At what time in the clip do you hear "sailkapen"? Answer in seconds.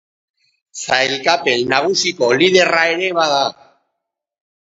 0.85-1.65